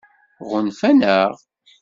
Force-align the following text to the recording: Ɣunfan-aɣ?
Ɣunfan-aɣ? 0.49 1.31